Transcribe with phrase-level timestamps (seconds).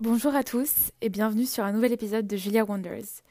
[0.00, 3.24] Bonjour à tous et bienvenue sur un nouvel épisode de Julia Wonders.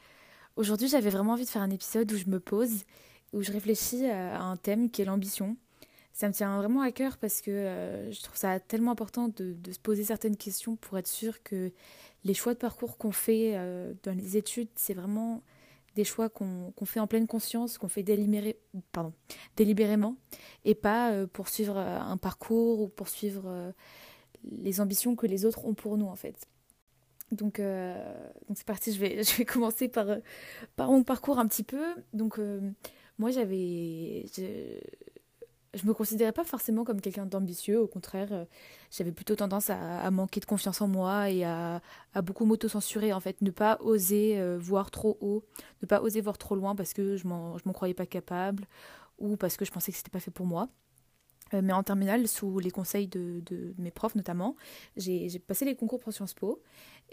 [0.56, 2.84] Aujourd'hui, j'avais vraiment envie de faire un épisode où je me pose,
[3.32, 5.56] où je réfléchis à un thème qui est l'ambition.
[6.12, 9.56] Ça me tient vraiment à cœur parce que euh, je trouve ça tellement important de,
[9.72, 11.72] se poser certaines questions pour être sûr que
[12.24, 15.42] les choix de parcours qu'on fait euh, dans les études, c'est vraiment
[15.96, 20.16] des choix qu'on fait en pleine conscience, qu'on fait délibérément,
[20.66, 23.72] et pas euh, pour suivre un parcours ou pour suivre
[24.44, 26.46] les ambitions que les autres ont pour nous en fait.
[27.32, 30.06] Donc, donc c'est parti, je vais, je vais commencer par,
[30.76, 31.84] par mon parcours un petit peu.
[32.12, 32.40] Donc
[33.18, 34.24] moi j'avais
[35.74, 38.44] je me considérais pas forcément comme quelqu'un d'ambitieux, au contraire, euh,
[38.90, 41.80] j'avais plutôt tendance à, manquer de confiance en moi et à,
[42.22, 45.44] beaucoup m'auto-censurer, en fait, ne pas oser euh, voir trop haut,
[45.82, 48.64] ne pas oser voir trop loin parce que je m'en croyais pas capable
[49.18, 50.68] ou parce que je pensais que c'était pas fait pour moi.
[51.54, 53.42] Euh, mais en terminale, sous les conseils de,
[53.78, 54.56] mes profs notamment,
[54.96, 56.62] j'ai passé les concours pour Sciences Po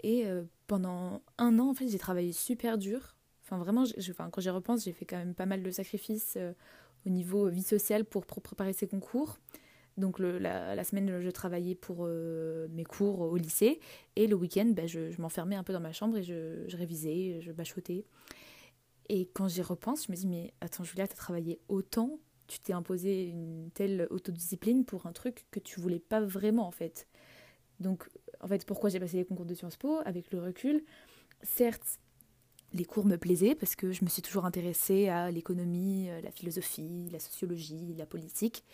[0.02, 0.24] et
[0.66, 3.16] pendant un an, en fait, j'ai travaillé super dur.
[3.42, 6.36] Enfin, vraiment, enfin, quand j'y repense, j'ai fait quand même pas mal de sacrifices
[7.06, 9.38] au niveau vie sociale pour, préparer ces concours.
[9.96, 13.80] Donc la, semaine, je travaillais pour euh, mes cours au lycée
[14.14, 17.50] et le week-end, ben, je, m'enfermais un peu dans ma chambre et je, révisais, je
[17.52, 18.04] bachotais.
[19.08, 22.58] Et quand j'y repense, je me dis, mais attends Julia, tu as travaillé autant, tu
[22.58, 27.06] t'es imposé une telle autodiscipline pour un truc que tu voulais pas vraiment en fait.
[27.80, 28.08] Donc
[28.40, 30.82] en fait, pourquoi j'ai passé les concours de Sciences Po avec le recul
[31.42, 31.98] Certes,
[32.72, 36.30] les cours me plaisaient parce que je me suis toujours intéressée à l'économie, euh, la
[36.30, 38.64] philosophie, la sociologie, la politique.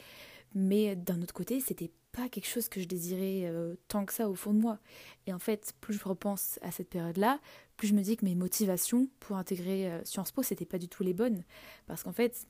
[0.54, 4.28] Mais d'un autre côté, c'était pas quelque chose que je désirais euh, tant que ça
[4.28, 4.78] au fond de moi.
[5.26, 7.40] Et en fait, plus je repense à cette période-là,
[7.76, 10.88] plus je me dis que mes motivations pour intégrer euh, Sciences Po, c'était pas du
[10.88, 11.42] tout les bonnes.
[11.86, 12.46] Parce qu'en fait,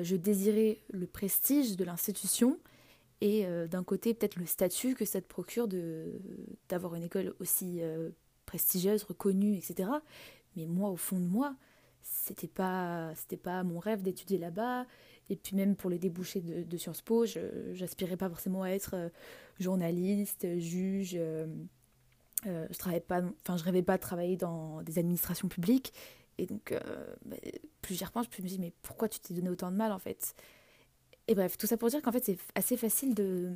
[0.00, 2.58] je désirais le prestige de l'institution
[3.20, 5.68] et d'un côté, peut-être le statut que ça te procure
[6.68, 7.80] d'avoir une école aussi
[8.46, 9.90] prestigieuse, reconnue, etc.
[10.56, 11.54] Mais moi, au fond de moi,
[12.02, 14.86] c'était pas, c'était pas mon rêve d'étudier là-bas.
[15.28, 18.94] Et puis même pour les débouchés de, Sciences Po, je n'aspirais pas forcément à être
[18.94, 19.08] euh,
[19.60, 21.14] journaliste, juge.
[21.14, 21.46] Euh,
[22.46, 23.04] euh, je travaillais
[23.42, 25.92] enfin je rêvais pas de travailler dans des administrations publiques.
[26.38, 26.74] Et donc,
[27.26, 27.36] bah,
[27.82, 30.34] plus je me dis mais pourquoi tu t'es donné autant de mal en fait?
[31.30, 33.54] Et bref, tout ça pour dire qu'en fait c'est assez facile de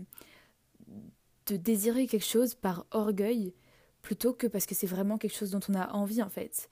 [1.49, 3.53] désirer quelque chose par orgueil
[4.01, 6.71] plutôt que parce que c'est vraiment quelque chose dont on a envie en fait.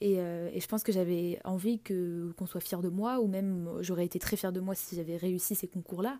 [0.00, 3.68] Et, euh, je pense que j'avais envie que qu'on soit fier de moi, ou même
[3.80, 6.18] j'aurais été très fière de moi si j'avais réussi ces concours-là.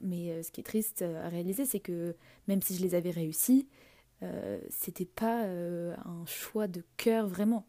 [0.00, 2.16] Mais euh, ce qui est triste à réaliser, c'est que
[2.48, 3.68] même si je les avais réussis,
[4.22, 7.66] euh, c'était pas un choix de cœur vraiment.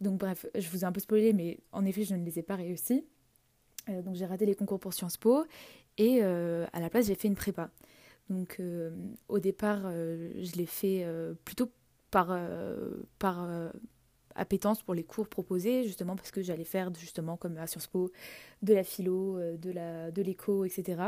[0.00, 2.42] Donc bref, je vous ai un peu spoilé, mais en effet, je ne les ai
[2.42, 3.04] pas réussis.
[3.88, 5.44] Donc j'ai raté les concours pour Sciences Po
[5.98, 7.70] et à la place, j'ai fait une prépa.
[8.30, 8.90] Donc euh,
[9.28, 11.70] au départ, euh, je l'ai fait euh, plutôt
[12.10, 12.38] par,
[13.18, 13.50] par
[14.36, 18.12] appétence pour les cours proposés, justement parce que j'allais faire justement comme à Sciences Po,
[18.62, 21.02] de la philo, de la de l'éco, etc.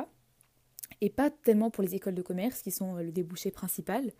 [1.01, 4.11] Et pas tellement pour les écoles de commerce qui sont le débouché principal.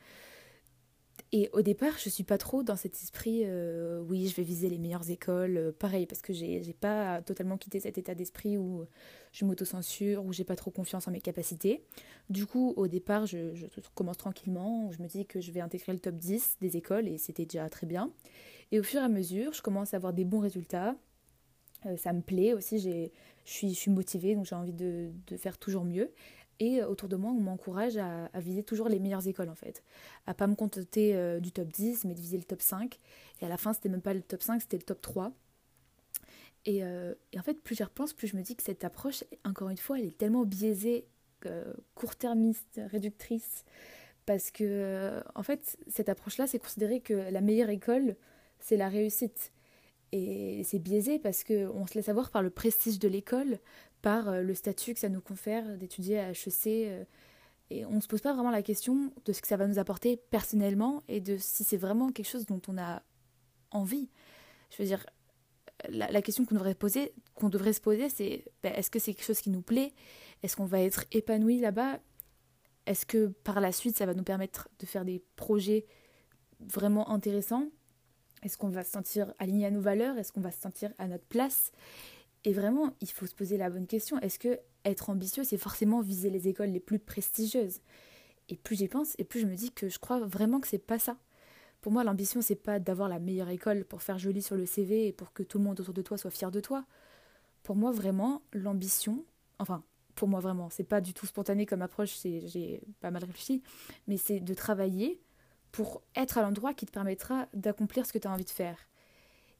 [1.33, 4.69] Et au départ, je suis pas trop dans cet esprit, euh, oui, je vais viser
[4.69, 8.85] les meilleures écoles, euh, pareil, parce que j'ai, pas totalement quitté cet état d'esprit où
[9.33, 11.85] je m'auto-censure, où j'ai pas trop confiance en mes capacités.
[12.31, 15.99] Du coup, au départ, je, commence tranquillement, je me dis que je vais intégrer le
[15.99, 18.13] top 10 des écoles et c'était déjà très bien.
[18.73, 20.97] Et au fur et à mesure, je commence à avoir des bons résultats.
[21.87, 23.09] Euh, ça me plaît aussi, je,
[23.45, 26.11] suis, je suis motivée, donc j'ai envie de faire toujours mieux.
[26.61, 29.83] Et euh, autour de moi, on m'encourage à, viser toujours les meilleures écoles en fait.
[30.27, 32.99] À pas me contenter euh, du top 10, mais de viser le top 5.
[33.41, 35.33] Et à la fin, c'était même pas le top 5, c'était le top 3.
[36.69, 39.69] Euh, et, en fait, plus j'y repense, plus je me dis que cette approche, encore
[39.69, 41.07] une fois, elle est tellement biaisée,
[41.95, 43.65] court-termiste, réductrice.
[44.25, 48.17] Parce que, en fait, cette approche-là, c'est considérer que la meilleure école,
[48.59, 49.53] c'est la réussite.
[50.13, 53.59] Et c'est biaisé parce qu'on se laisse avoir par le prestige de l'école,
[54.03, 56.67] par euh, le statut que ça nous confère d'étudier à HEC.
[56.67, 57.05] Euh,
[57.71, 59.79] et on ne se pose pas vraiment la question de ce que ça va nous
[59.79, 63.03] apporter personnellement et de si c'est vraiment quelque chose dont on a
[63.73, 64.09] envie.
[64.71, 65.05] Je veux dire,
[65.89, 67.13] la, question qu'on devrait, poser,
[67.43, 69.93] devrait se poser, c'est ben, est-ce que c'est quelque chose qui nous plaît?
[70.43, 71.99] Est-ce qu'on va être épanoui là-bas?
[72.87, 75.87] Est-ce que par la suite, ça va nous permettre de faire des projets
[76.61, 77.69] vraiment intéressants?
[78.47, 80.17] Est-ce qu'on va se sentir aligné à nos valeurs?
[80.19, 81.73] Est-ce qu'on va se sentir à notre place?
[82.45, 84.21] Et vraiment, il faut se poser la bonne question.
[84.21, 87.81] Est-ce que être ambitieux, c'est forcément viser les écoles les plus prestigieuses?
[88.49, 90.79] Et plus j'y pense, et plus je me dis que je crois vraiment que c'est
[90.79, 91.17] pas ça.
[91.81, 95.09] Pour moi, l'ambition, c'est pas d'avoir la meilleure école pour faire joli sur le CV
[95.09, 96.87] et pour que tout le monde autour de toi soit fier de toi.
[97.65, 99.25] Pour moi, vraiment, l'ambition,
[99.59, 99.83] enfin,
[100.15, 103.65] pour moi vraiment, c'est pas du tout spontané comme approche, j'ai pas mal réfléchi,
[104.07, 105.21] mais c'est de travailler
[105.73, 108.89] pour être à l'endroit qui te permettra d'accomplir ce que tu as envie de faire.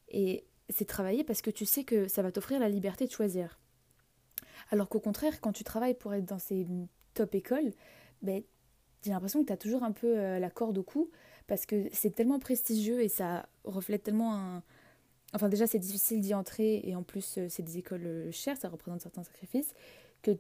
[0.09, 3.59] Et c'est travailler parce que tu sais que ça va t'offrir la liberté de choisir.
[4.71, 6.67] Alors qu'au contraire, quand tu travailles pour être dans ces
[7.15, 7.73] top écoles,
[8.23, 8.43] ben,
[9.03, 11.11] j'ai l'impression que tu as toujours un peu euh, la corde au cou
[11.47, 14.63] parce que c'est tellement prestigieux et ça reflète tellement un.
[15.33, 18.57] Enfin, déjà, c'est difficile d'y entrer et en plus, euh, c'est des écoles euh, chères,
[18.57, 19.75] ça représente certains sacrifices,
[20.23, 20.33] que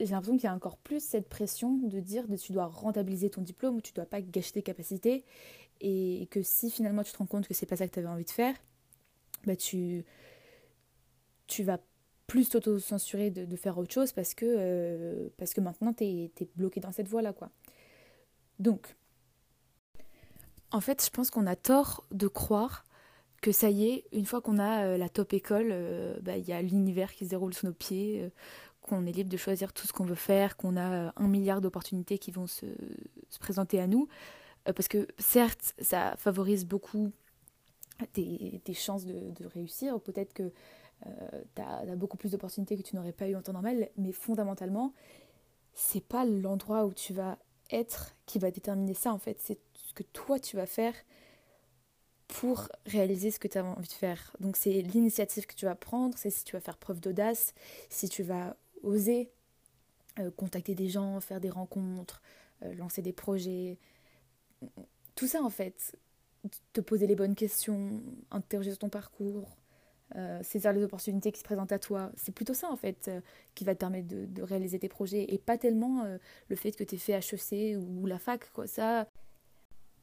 [0.00, 3.30] j'ai l'impression qu'il y a encore plus cette pression de dire que tu dois rentabiliser
[3.30, 5.24] ton diplôme tu dois pas gâcher tes capacités
[5.80, 8.08] et que si finalement tu te rends compte que c'est pas ça que tu avais
[8.08, 8.54] envie de faire,
[9.44, 10.04] bah tu,
[11.46, 11.78] tu vas
[12.26, 16.80] plus t'auto-censurer de, faire autre chose parce que, euh, parce que maintenant tu es, bloqué
[16.80, 17.34] dans cette voie-là.
[18.58, 18.96] Donc,
[20.72, 22.84] en fait, je pense qu'on a tort de croire
[23.42, 26.48] que ça y est, une fois qu'on a euh, la top école, euh, bah, il
[26.48, 28.28] y a l'univers qui se déroule sous nos pieds,
[28.86, 31.60] qu'on est libre de choisir tout ce qu'on veut faire, qu'on a euh, un milliard
[31.60, 32.66] d'opportunités qui vont se,
[33.40, 34.08] présenter à nous.
[34.68, 37.10] Euh, parce que certes, ça favorise beaucoup
[38.12, 40.00] tes, chances de, réussir.
[40.00, 40.52] Peut-être que
[41.06, 44.12] euh, tu as, beaucoup plus d'opportunités que tu n'aurais pas eu en temps normal, mais
[44.12, 44.92] fondamentalement,
[45.74, 47.38] c'est pas l'endroit où tu vas
[47.70, 50.94] être qui va déterminer ça en fait, c'est ce que toi tu vas faire
[52.28, 54.34] pour réaliser ce que tu as envie de faire.
[54.40, 57.54] Donc c'est l'initiative que tu vas prendre, c'est si tu vas faire preuve d'audace,
[57.88, 58.56] si tu vas
[58.86, 59.30] oser
[60.18, 62.22] euh, contacter des gens, faire des rencontres,
[62.62, 63.78] euh, lancer des projets.
[65.14, 65.94] Tout ça en fait,
[66.72, 69.58] te poser les bonnes questions, interroger sur ton parcours,
[70.14, 72.12] euh, saisir les opportunités qui se présentent à toi.
[72.16, 73.10] C'est plutôt ça en fait
[73.54, 76.06] qui va te permettre de, réaliser tes projets et pas tellement
[76.48, 78.50] le fait que tu aies fait HEC ou, la fac.
[78.52, 78.66] Quoi.
[78.66, 79.06] Ça...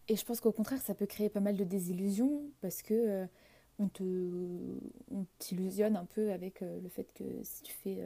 [0.10, 3.26] Et je pense qu'au contraire, ça peut créer pas mal de désillusions parce que
[3.80, 4.04] on te
[5.10, 7.98] on t'illusionne un peu avec le fait que si tu fais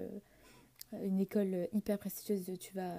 [0.94, 2.96] une école hyper prestigieuse, tu vas.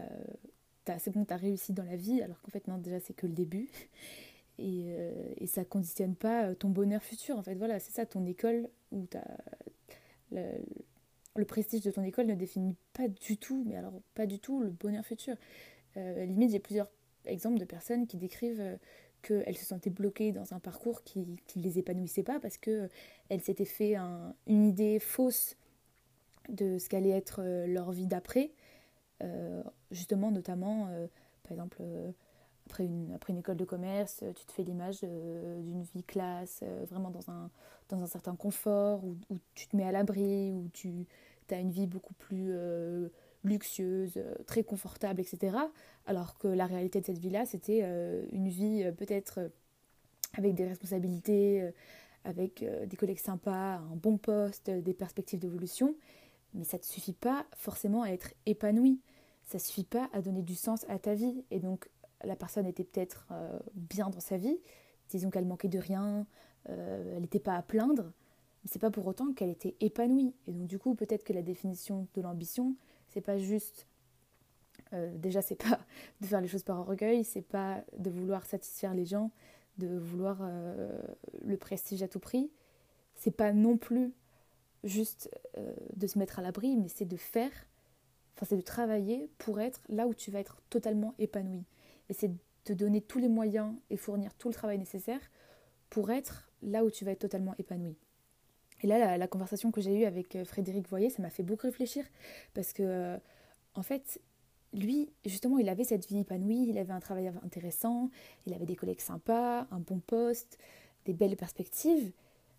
[0.99, 3.27] C'est bon, tu as réussi dans la vie, alors qu'en fait, non, déjà, c'est que
[3.27, 3.69] le début.
[4.61, 7.55] Et, euh, et ça conditionne pas ton bonheur futur, en fait.
[7.55, 9.07] Voilà, c'est ça, ton école, où
[10.33, 10.43] le,
[11.37, 14.61] le, prestige de ton école ne définit pas du tout, mais alors pas du tout,
[14.61, 15.37] le bonheur futur.
[15.97, 16.89] Euh, limite, j'ai plusieurs
[17.25, 18.77] exemples de personnes qui décrivent euh,
[19.23, 22.91] qu'elles se sentaient bloquées dans un parcours qui ne les épanouissait pas parce qu'elles
[23.41, 23.97] s'étaient fait
[24.47, 25.57] une idée fausse
[26.49, 28.51] de ce qu'allait être euh, leur vie d'après,
[29.23, 31.07] euh, justement notamment, euh,
[31.43, 31.83] par exemple,
[32.67, 37.11] après une, après une école de commerce, tu te fais l'image d'une vie classe, vraiment
[37.11, 37.51] dans un,
[37.89, 41.07] dans un certain confort, où, où tu te mets à l'abri, où tu
[41.51, 42.53] as une vie beaucoup plus
[43.43, 45.57] luxueuse, très confortable, etc.
[46.05, 47.81] Alors que la réalité de cette vie-là, c'était
[48.33, 49.51] une vie peut-être
[50.37, 51.71] avec des responsabilités,
[52.25, 55.95] avec des collègues sympas, un bon poste, des perspectives d'évolution.
[56.55, 59.01] Mais ça ne suffit pas forcément à être épanoui.
[59.45, 61.45] Ça ne suffit pas à donner du sens à ta vie.
[61.51, 61.89] Et donc,
[62.25, 64.59] la personne était peut-être euh, bien dans sa vie.
[65.09, 66.27] Disons qu'elle manquait de rien,
[66.69, 68.13] euh, elle n'était pas à plaindre.
[68.63, 70.35] Mais c'est pas pour autant qu'elle était épanouie.
[70.47, 72.77] Et donc, du coup, peut-être que la définition de l'ambition,
[73.09, 73.87] c'est pas juste.
[74.93, 75.79] Euh, déjà, c'est pas
[76.21, 79.31] de faire les choses par orgueil, c'est pas de vouloir satisfaire les gens,
[79.77, 80.43] de vouloir
[81.45, 82.51] le prestige à tout prix.
[83.15, 84.13] C'est pas non plus
[84.85, 87.51] juste euh, de se mettre à l'abri, mais c'est de faire,
[88.37, 91.65] enfin c'est de travailler pour être là où tu vas être totalement épanoui.
[92.09, 95.21] Et c'est de te donner tous les moyens et fournir tout le travail nécessaire
[95.91, 97.97] pour être là où tu vas être totalement épanoui.
[98.83, 101.67] Et là, la, conversation que j'ai eue avec euh, Frédéric Voyer, ça m'a fait beaucoup
[101.67, 102.05] réfléchir
[102.55, 103.19] parce que, euh,
[103.75, 104.21] en fait,
[104.73, 108.11] lui, justement, il avait cette vie épanouie, il avait un travail intéressant,
[108.47, 110.59] il avait des collègues sympas, un bon poste,
[111.07, 112.13] des belles perspectives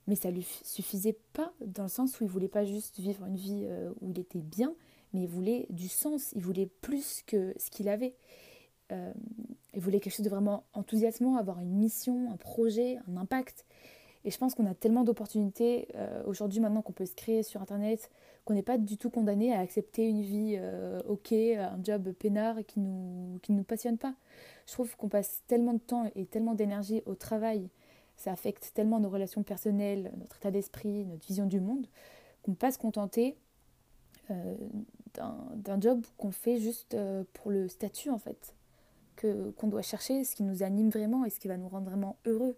[0.10, 3.36] mais ça lui suffisait pas dans le sens où il voulait pas juste vivre une
[3.36, 4.74] vie euh, où il était bien,
[5.13, 8.16] mais il voulait du sens, il voulait plus que ce qu'il avait.
[8.92, 9.13] Euh,
[9.75, 13.66] il voulait quelque chose de vraiment enthousiasmant, avoir une mission, un projet, un impact.
[14.25, 17.62] Et je pense qu'on a tellement d'opportunités euh, aujourd'hui maintenant qu'on peut se créer sur
[17.62, 18.10] Internet,
[18.46, 20.60] qu'on n'est pas du tout condamné à accepter une vie
[21.08, 24.16] ok, un job peinard qui nous, qui nous passionne pas.
[24.66, 27.70] Je trouve qu'on passe tellement de temps et tellement d'énergie au travail
[28.20, 31.88] ça affecte tellement nos relations personnelles, notre état d'esprit, notre vision du monde,
[32.44, 33.38] qu'on ne peut pas se contenter
[34.30, 34.56] euh,
[35.16, 38.54] d'un job qu'on fait juste euh, pour le statut en fait,
[39.16, 41.90] que qu'on doit chercher ce qui nous anime vraiment et ce qui va nous rendre
[41.90, 42.58] vraiment heureux.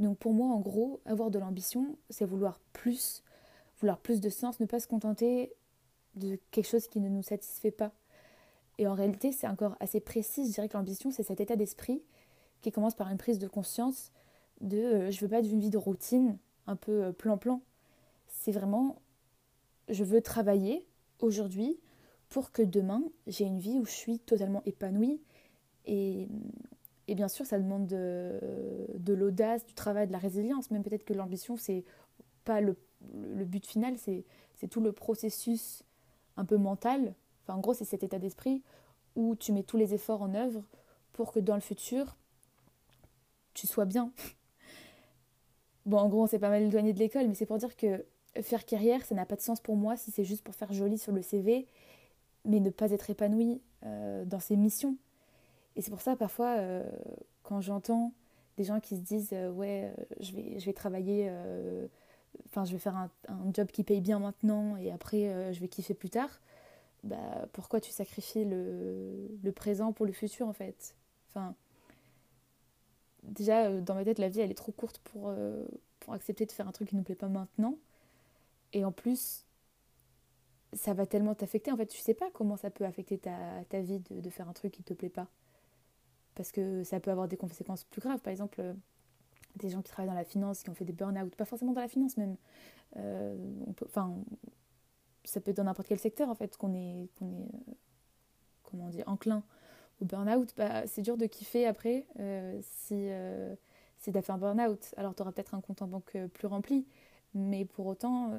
[0.00, 3.22] Donc pour moi, en gros, avoir de l'ambition, c'est vouloir plus,
[3.80, 5.54] vouloir plus de sens, ne pas se contenter
[6.16, 7.92] de quelque chose qui ne nous satisfait pas.
[8.78, 10.46] Et en réalité, c'est encore assez précis.
[10.48, 12.02] Je dirais que l'ambition, c'est cet état d'esprit
[12.60, 14.10] qui commence par une prise de conscience
[14.60, 17.60] de euh, je veux pas d'une vie de routine un peu euh, plan-plan.
[18.28, 19.00] C'est vraiment
[19.88, 20.86] je veux travailler
[21.20, 21.78] aujourd'hui
[22.28, 25.20] pour que demain j'ai une vie où je suis totalement épanouie
[25.86, 26.28] et,
[27.08, 28.40] Et bien sûr, ça demande de,
[28.98, 30.70] de l'audace, du travail, de la résilience.
[30.70, 31.84] Même peut-être que l'ambition, c'est
[32.44, 32.76] pas le,
[33.14, 34.24] le, but final, c'est
[34.68, 35.84] tout le processus
[36.36, 37.14] un peu mental.
[37.42, 38.62] Enfin, en gros, c'est cet état d'esprit
[39.14, 40.64] où tu mets tous les efforts en œuvre
[41.12, 42.16] pour que dans le futur,
[43.54, 44.12] tu sois bien.
[45.86, 48.04] Bon, en gros, on s'est pas mal éloigné de l'école, mais c'est pour dire que
[48.42, 50.98] faire carrière, ça n'a pas de sens pour moi si c'est juste pour faire joli
[50.98, 51.66] sur le CV,
[52.44, 54.96] mais ne pas être épanoui euh, dans ses missions.
[55.76, 56.82] Et c'est pour ça, parfois, euh,
[57.44, 58.12] quand j'entends
[58.56, 61.30] des gens qui se disent euh, Ouais, je, vais, je vais travailler,
[62.46, 63.10] enfin, je vais faire un,
[63.54, 66.40] job qui paye bien maintenant et après, je vais kiffer plus tard,
[67.04, 70.96] bah, pourquoi tu sacrifies le, le présent pour le futur, en fait?
[71.30, 71.54] Enfin
[73.26, 75.64] déjà, euh, dans ma tête, la vie, elle est trop courte pour, euh,
[76.00, 77.76] pour accepter de faire un truc qui ne nous plaît pas maintenant.
[78.72, 79.44] Et en plus,
[80.72, 81.72] ça va tellement t'affecter.
[81.72, 84.48] En fait, tu sais pas comment ça peut affecter ta, ta vie de, de, faire
[84.48, 85.28] un truc qui te plaît pas.
[86.34, 88.20] Parce que ça peut avoir des conséquences plus graves.
[88.20, 88.74] Par exemple, euh,
[89.56, 91.80] des gens qui travaillent dans la finance, qui ont fait des burn-out, pas forcément dans
[91.80, 92.36] la finance même.
[93.84, 94.16] Enfin,
[95.24, 97.48] ça peut être dans n'importe quel secteur, en fait, qu'on est, qu'on est
[98.62, 99.42] comment enclin
[100.00, 103.54] au burn-out, bah, c'est dur de kiffer après euh, si, euh,
[103.98, 104.94] si tu as un burn-out.
[104.96, 106.86] Alors tu auras peut-être un compte en banque euh, plus rempli,
[107.34, 108.30] mais pour autant,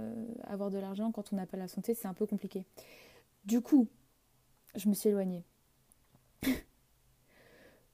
[0.46, 2.66] avoir de l'argent quand on n'a pas la santé, c'est un peu compliqué.
[3.46, 3.88] Du coup,
[4.76, 5.44] je me suis éloignée.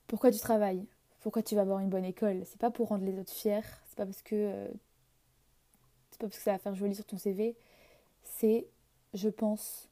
[0.07, 0.85] Pourquoi tu travailles?
[1.19, 2.43] Pourquoi tu vas avoir une bonne école?
[2.45, 4.67] C'est pas pour rendre les autres fiers, c'est pas parce que
[6.11, 7.55] c'est pas parce que ça va faire joli sur ton CV,
[8.23, 8.67] c'est,
[9.13, 9.89] je pense,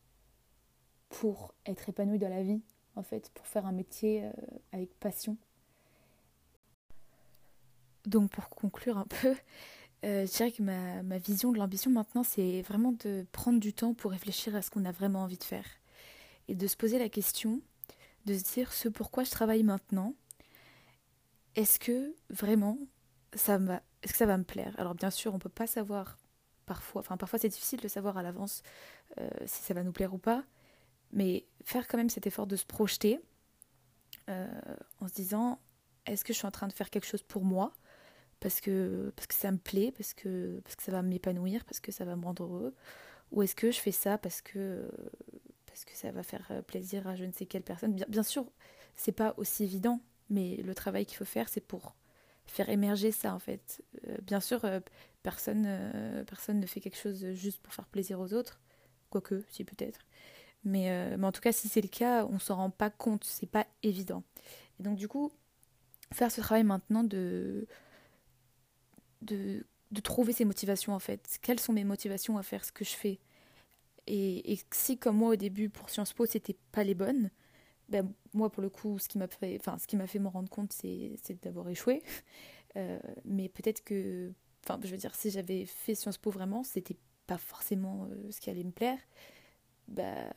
[1.09, 2.61] pour être épanoui dans la vie,
[2.95, 4.31] en fait, pour faire un métier euh,
[4.71, 5.37] avec passion.
[8.05, 9.35] Donc pour conclure un peu,
[10.03, 13.93] euh, je dirais que ma, vision de l'ambition maintenant, c'est vraiment de prendre du temps
[13.93, 15.65] pour réfléchir à ce qu'on a vraiment envie de faire.
[16.47, 17.61] Et de se poser la question,
[18.25, 20.15] de se dire ce pourquoi je travaille maintenant,
[21.55, 22.77] est-ce que vraiment
[23.33, 24.73] ça va, est-ce que ça va me plaire?
[24.77, 26.17] Alors bien sûr, on ne peut pas savoir
[26.65, 28.63] parfois, enfin parfois c'est difficile de savoir à l'avance
[29.19, 30.43] euh, si ça va nous plaire ou pas,
[31.13, 33.19] mais faire quand même cet effort de se projeter
[34.29, 34.47] euh,
[34.99, 35.59] en se disant
[36.05, 37.73] est-ce que je suis en train de faire quelque chose pour moi?
[38.39, 42.25] Parce que, ça me plaît, parce que, ça va m'épanouir, parce que ça va me
[42.25, 42.75] rendre heureux
[43.31, 44.89] Ou est-ce que je fais ça parce que,
[45.67, 47.93] parce que ça va faire plaisir à je ne sais quelle personne?
[48.07, 48.45] Bien, sûr,
[48.95, 51.95] c'est pas aussi évident, mais le travail qu'il faut faire, c'est pour
[52.45, 53.83] faire émerger ça en fait.
[54.07, 54.79] Euh, bien sûr, euh,
[55.21, 58.59] personne, personne ne fait quelque chose juste pour faire plaisir aux autres,
[59.11, 59.99] quoique, si peut-être.
[60.63, 63.23] Mais, euh, mais en tout cas, si c'est le cas, on s'en rend pas compte,
[63.23, 64.23] c'est pas évident.
[64.79, 65.31] Et donc, du coup,
[66.13, 67.67] faire ce travail maintenant de,
[69.21, 71.39] de, de trouver ses motivations en fait.
[71.41, 73.19] Quelles sont mes motivations à faire ce que je fais?
[74.07, 77.29] Et, et, si, comme moi au début, pour Sciences Po, c'était pas les bonnes,
[77.89, 80.27] ben, moi pour le coup, ce qui m'a fait, enfin, ce qui m'a fait me
[80.27, 82.03] rendre compte, c'est, d'avoir échoué.
[82.77, 84.31] Euh, mais peut-être que,
[84.63, 86.95] enfin, je veux dire, si j'avais fait Sciences Po vraiment, c'était
[87.27, 88.97] pas forcément euh, ce qui allait me plaire
[89.91, 90.33] bah,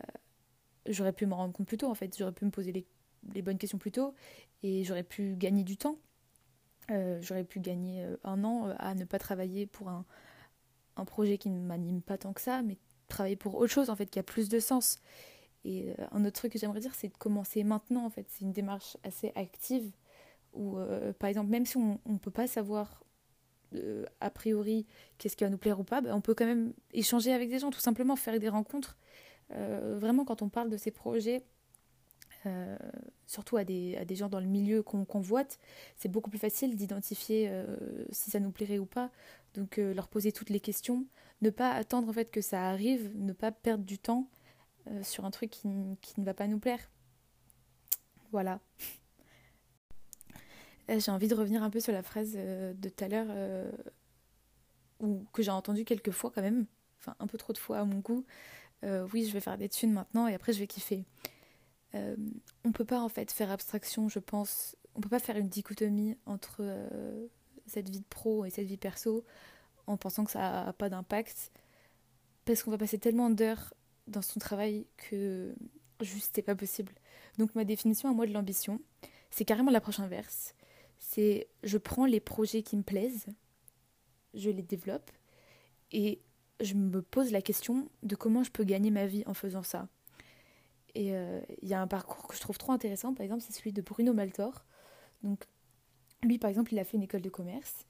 [0.87, 2.87] j'aurais pu me rendre compte plus tôt en fait, j'aurais pu me poser les,
[3.33, 4.15] les, bonnes questions plus tôt
[4.63, 5.99] et j'aurais pu gagner du temps.
[6.91, 10.05] Euh, j'aurais pu gagner euh, un an euh, à ne pas travailler pour un,
[10.97, 12.77] un projet qui ne m'anime pas tant que ça, mais
[13.09, 14.99] travailler pour autre chose en fait qui a plus de sens.
[15.67, 18.27] Et un autre truc que j'aimerais dire, c'est de commencer maintenant en fait.
[18.29, 19.91] C'est une démarche assez active
[20.53, 20.77] où,
[21.19, 23.03] par exemple, même si on ne peut pas savoir
[24.21, 27.33] a priori qu'est-ce qui va nous plaire ou pas, bah, on peut quand même échanger
[27.33, 28.99] avec des gens, tout simplement faire des rencontres
[29.53, 31.45] euh, vraiment, quand on parle de ces projets,
[32.47, 32.77] euh,
[33.27, 35.59] surtout à des, gens dans le milieu qu'on convoite,
[35.97, 37.77] c'est beaucoup plus facile d'identifier euh,
[38.11, 39.11] si ça nous plairait ou pas.
[39.55, 41.07] Donc leur poser toutes les questions,
[41.41, 44.29] ne pas attendre en fait que ça arrive, ne pas perdre du temps
[45.03, 45.69] sur un truc qui,
[46.03, 46.91] qui, ne va pas nous plaire.
[48.33, 48.61] Voilà.
[50.89, 53.29] J'ai envie de revenir un peu sur la phrase de tout à l'heure,
[54.99, 56.67] ou que j'ai entendue quelques fois quand même,
[56.99, 58.25] enfin un peu trop de fois à mon goût,
[58.85, 61.05] euh, oui, je vais faire des thunes maintenant et après je vais kiffer.
[61.95, 62.17] Euh,
[62.64, 64.76] on peut pas en fait faire abstraction, je pense.
[64.95, 67.26] On peut pas faire une dichotomie entre euh,
[67.67, 69.25] cette vie de pro et cette vie perso
[69.87, 71.53] en pensant que ça a pas d'impact.
[72.45, 73.73] Parce qu'on va passer tellement d'heures
[74.07, 75.55] dans son travail que
[76.00, 76.93] juste c'est pas possible.
[77.38, 78.81] Donc ma définition à moi de l'ambition,
[79.31, 80.55] c'est carrément l'approche inverse.
[80.99, 83.26] C'est je prends les projets qui me plaisent,
[84.35, 85.11] je les développe
[85.91, 86.21] et
[86.61, 89.89] je me pose la question de comment je peux gagner ma vie en faisant ça.
[90.95, 93.53] Et euh, il y a un parcours que je trouve trop intéressant, par exemple, c'est
[93.53, 94.65] celui de Bruno Maltor.
[95.23, 95.45] Donc,
[96.23, 97.87] lui, par exemple, il a fait une école de commerce.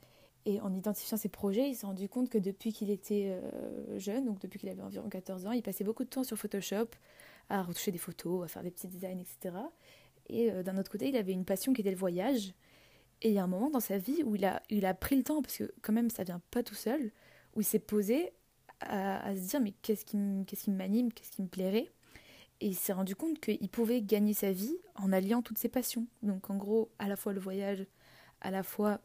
[0.46, 4.26] Et en identifiant ses projets, il s'est rendu compte que depuis qu'il était euh, jeune,
[4.26, 6.88] donc depuis qu'il avait environ 14 ans, il passait beaucoup de temps sur Photoshop
[7.48, 9.56] à retoucher des photos, à faire des petits designs, etc.
[10.28, 12.54] Et d'un autre côté, il avait une passion qui était le voyage.
[13.20, 15.16] Et il y a un moment dans sa vie où il a, il a pris
[15.16, 17.10] le temps, parce que quand même ça vient pas tout seul,
[17.54, 18.32] où il s'est posé
[18.80, 20.16] à, se dire mais qu'est-ce qui,
[20.70, 21.90] m'anime, qu'est-ce qui me plairait?
[22.60, 26.06] Et il s'est rendu compte qu'il pouvait gagner sa vie en alliant toutes ses passions.
[26.22, 27.84] Donc en gros, à la fois le voyage,
[28.40, 29.00] à la fois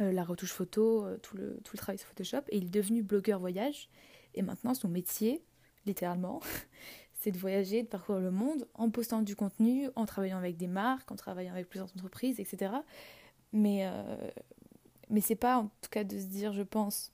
[0.00, 2.42] euh, la retouche photo, euh, tout, le, tout le travail sur Photoshop.
[2.48, 3.88] Et il est devenu blogueur voyage.
[4.34, 5.42] Et maintenant, son métier,
[5.86, 6.40] littéralement,
[7.14, 10.66] c'est de voyager, de parcourir le monde en postant du contenu, en travaillant avec des
[10.66, 12.72] marques, en travaillant avec plusieurs entreprises, etc.
[13.52, 14.30] Mais, euh,
[15.08, 17.12] mais c'est pas en tout cas de se dire, je pense,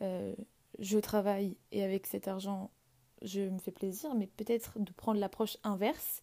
[0.00, 0.34] euh,
[0.78, 2.70] je travaille et avec cet argent,
[3.22, 6.22] je me fais plaisir, mais peut-être de prendre l'approche inverse,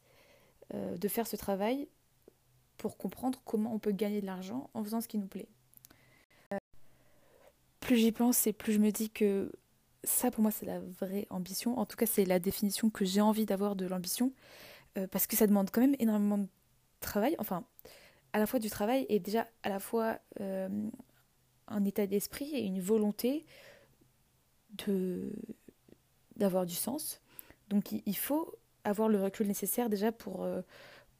[0.74, 1.88] euh, de faire ce travail
[2.78, 5.50] pour comprendre comment on peut gagner de l'argent en faisant ce qui nous plaît.
[7.80, 9.52] plus j'y pense et plus je me dis que
[10.04, 11.78] ça pour moi c'est la vraie ambition.
[11.80, 14.34] En tout cas c'est la définition que j'ai envie d'avoir de l'ambition.
[15.12, 16.48] parce que ça demande quand même énormément de
[17.00, 17.36] travail.
[17.40, 17.64] Enfin,
[18.34, 20.90] à la fois du travail et déjà à la fois euh,
[21.68, 23.46] un état d'esprit et une volonté
[26.36, 27.22] d'avoir du sens.
[27.70, 30.62] Donc il faut avoir le recul nécessaire déjà pour, euh,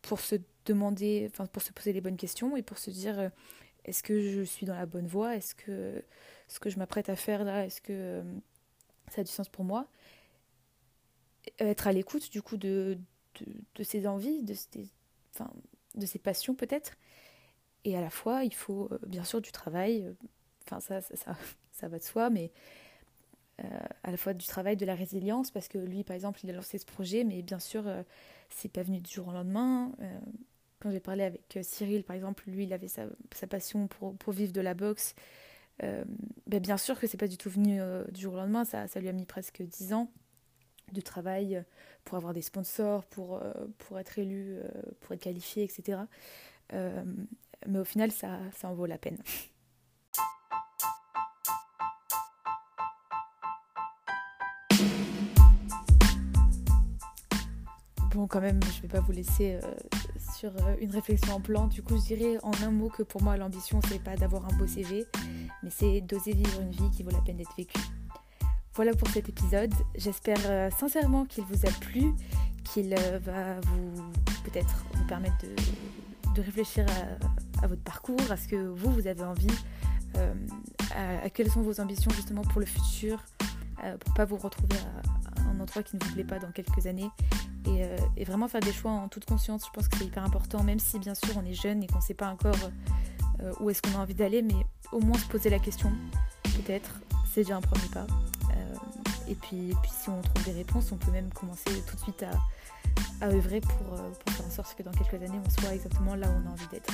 [0.02, 0.36] pour se
[0.66, 3.30] demander, enfin pour se poser les bonnes questions et pour se dire euh,
[3.86, 5.36] est-ce que je suis dans la bonne voie?
[5.36, 6.04] Est-ce que
[6.48, 8.24] ce que je m'apprête à faire là, est-ce que
[9.12, 9.88] ça a du sens pour moi?
[11.60, 12.98] Être à l'écoute du coup de,
[13.40, 14.88] de, de ses envies, de ses,
[15.34, 15.52] enfin,
[15.96, 16.94] de ses passions peut-être.
[17.86, 20.14] Et à la fois, il faut euh, bien sûr du travail, euh,
[20.66, 21.38] enfin ça, ça, ça,
[21.72, 22.52] ça, va de soi, mais
[23.60, 26.50] euh, à la fois du travail, de la résilience, parce que lui, par exemple, il
[26.50, 27.86] a lancé ce projet, mais bien sûr,
[28.50, 29.92] c'est pas venu du jour au lendemain.
[30.80, 33.08] quand j'ai parlé avec Cyril, par exemple, lui, il avait sa,
[33.50, 35.16] passion pour, pour, vivre de la boxe.
[35.82, 37.80] Ben bien sûr que c'est pas du tout venu
[38.12, 40.12] du jour au lendemain, ça, ça lui a mis presque dix ans
[40.92, 41.64] de travail
[42.06, 44.68] pour avoir des sponsors, pour, euh, pour être élu, euh,
[45.02, 46.00] pour être qualifié, etc.
[46.74, 47.04] Euh,
[47.68, 49.18] mais au final, ça, ça en vaut la peine.
[58.12, 59.60] Bon, quand même, je ne vais pas vous laisser
[60.36, 61.68] sur une réflexion en plan.
[61.68, 64.58] Du coup, je dirais en un mot que pour moi, l'ambition, c'est pas d'avoir un
[64.58, 65.06] beau CV,
[65.64, 67.80] mais c'est d'oser vivre une vie qui vaut la peine d'être vécue.
[68.80, 69.74] Voilà pour cet épisode.
[69.96, 72.14] J'espère euh, sincèrement qu'il vous a plu,
[72.64, 73.92] qu'il euh, va vous
[74.46, 75.36] peut-être vous permettre
[76.34, 76.86] de, réfléchir
[77.62, 79.52] à, votre parcours, à ce que vous, vous avez envie,
[80.16, 80.34] euh,
[80.96, 83.22] à, quelles sont vos ambitions justement pour le futur,
[84.00, 85.29] pour pas vous retrouver à,
[85.60, 87.10] endroit qui ne vous plaît pas dans quelques années.
[87.66, 87.84] Et,
[88.18, 90.80] et, vraiment faire des choix en toute conscience, je pense que c'est hyper important, même
[90.80, 92.56] si bien sûr on est jeune et qu'on ne sait pas encore
[93.60, 95.92] où est-ce qu'on a envie d'aller, mais au moins se poser la question,
[96.44, 97.00] peut-être,
[97.32, 98.06] c'est déjà un premier pas.
[99.30, 103.26] Et puis, si on trouve des réponses, on peut même commencer tout de suite à,
[103.26, 106.32] œuvrer euh, pour, faire en sorte que dans quelques années, on soit exactement là où
[106.44, 106.92] on a envie d'être.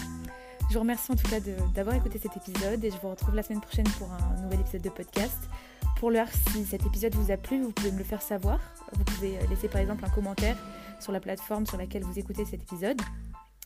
[0.70, 1.40] Je vous remercie en tout cas
[1.74, 4.82] d'avoir écouté cet épisode et je vous retrouve la semaine prochaine pour un nouvel épisode
[4.82, 5.38] de podcast.
[6.00, 8.60] Pour l'heure, si cet épisode vous a plu, vous pouvez me le faire savoir.
[8.94, 10.58] Vous pouvez laisser par exemple un commentaire
[11.00, 13.00] sur la plateforme sur laquelle vous écoutez cet épisode.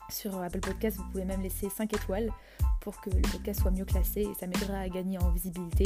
[0.10, 2.30] Sur Apple Podcast, vous pouvez même laisser 5 étoiles
[2.82, 5.86] pour que le podcast soit mieux classé et ça m'aidera à gagner en visibilité.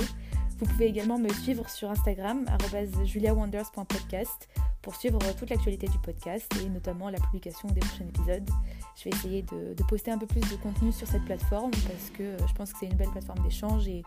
[0.60, 2.46] Vous pouvez également me suivre sur Instagram,
[3.04, 4.50] juliawonders.podcast,
[4.82, 8.50] pour suivre toute l'actualité du podcast et notamment la publication des prochains épisodes.
[8.96, 12.38] Je vais essayer de, poster un peu plus de contenu sur cette plateforme parce que
[12.48, 14.04] je pense que c'est une belle plateforme d'échange et,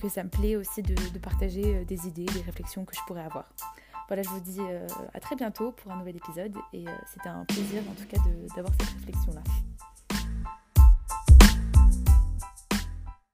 [0.00, 3.24] que ça me plaît aussi de, partager euh, des idées, des réflexions que je pourrais
[3.24, 3.50] avoir.
[4.08, 7.28] Voilà, je vous dis euh, à très bientôt pour un nouvel épisode et euh, c'était
[7.28, 8.18] un plaisir en tout cas
[8.54, 9.42] d'avoir cette réflexion-là.